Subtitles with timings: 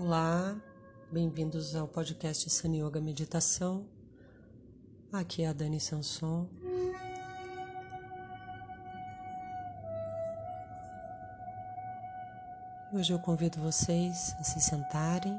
[0.00, 0.56] Olá,
[1.10, 3.84] bem-vindos ao podcast Sun Yoga Meditação.
[5.12, 6.46] Aqui é a Dani Sanson.
[12.92, 15.36] Hoje eu convido vocês a se sentarem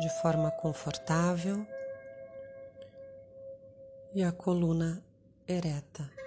[0.00, 1.66] de forma confortável
[4.14, 5.04] e a coluna
[5.46, 6.21] ereta.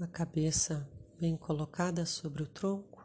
[0.00, 0.88] A cabeça
[1.18, 3.04] bem colocada sobre o tronco,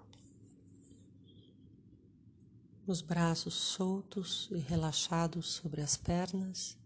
[2.85, 6.77] os braços soltos e relaxados sobre as pernas.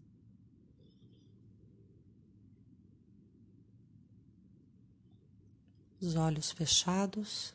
[6.00, 7.54] Os olhos fechados.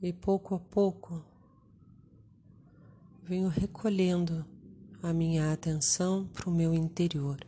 [0.00, 1.24] E pouco a pouco
[3.24, 4.46] venho recolhendo
[5.08, 7.38] a minha atenção para o meu interior.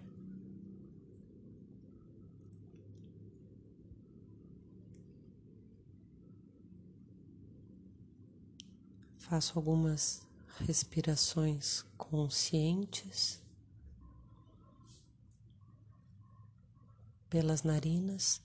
[9.19, 10.25] Faço algumas
[10.61, 13.43] respirações conscientes
[17.29, 18.41] pelas narinas.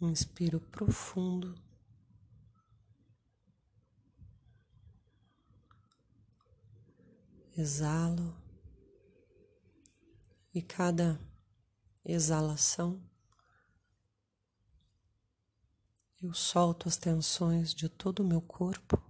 [0.00, 1.54] Inspiro profundo.
[7.54, 8.34] Exalo.
[10.54, 11.20] E cada
[12.02, 13.00] exalação
[16.22, 19.02] eu solto as tensões de todo o meu corpo.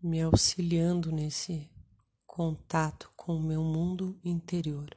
[0.00, 1.70] Me auxiliando nesse
[2.38, 4.96] contato com o meu mundo interior.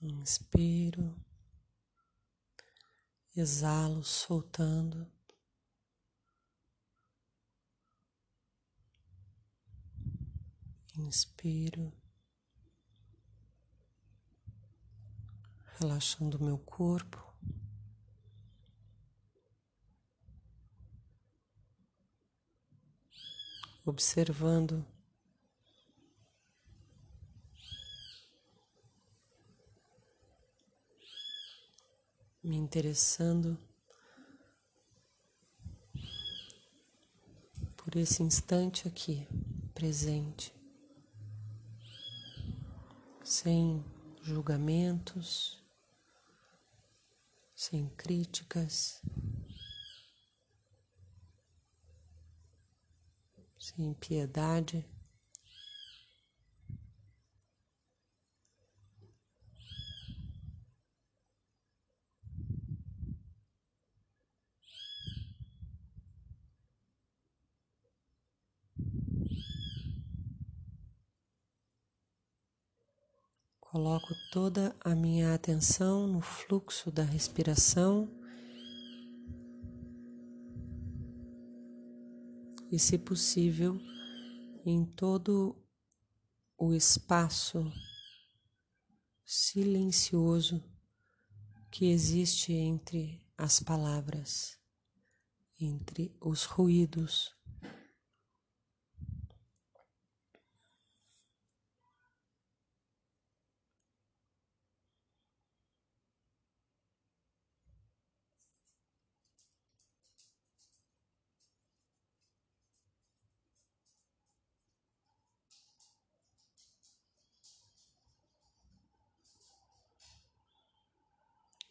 [0.00, 1.14] Inspiro,
[3.36, 5.06] exalo, soltando.
[10.96, 11.92] Inspiro.
[15.80, 17.24] Relaxando meu corpo.
[23.84, 24.84] Observando
[32.42, 33.58] me interessando
[37.76, 39.26] por esse instante aqui
[39.74, 40.52] presente,
[43.22, 43.84] sem
[44.22, 45.57] julgamentos
[47.58, 49.02] sem críticas,
[53.58, 54.86] sem piedade.
[73.70, 78.08] Coloco toda a minha atenção no fluxo da respiração.
[82.72, 83.78] E, se possível,
[84.64, 85.54] em todo
[86.56, 87.70] o espaço
[89.22, 90.64] silencioso
[91.70, 94.58] que existe entre as palavras,
[95.60, 97.37] entre os ruídos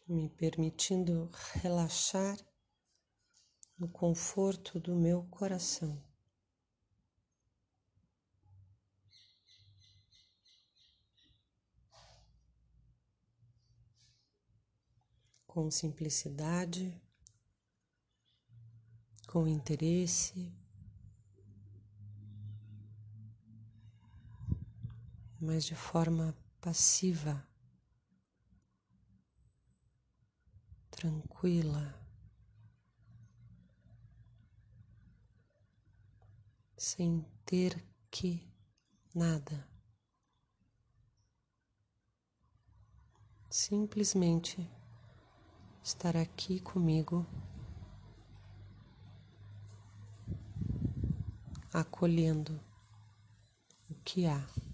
[0.08, 2.38] me permitindo relaxar
[3.78, 6.02] no conforto do meu coração.
[15.46, 17.00] Com simplicidade,
[19.26, 20.52] com interesse,
[25.40, 27.47] mas de forma passiva.
[30.98, 31.94] Tranquila,
[36.76, 38.44] sem ter que
[39.14, 39.68] nada.
[43.48, 44.70] simplesmente
[45.82, 47.26] estar aqui comigo,
[51.72, 52.60] acolhendo
[53.88, 54.67] o que há.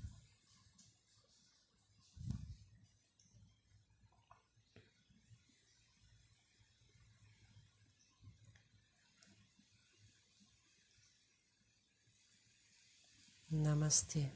[13.63, 14.33] Namastê.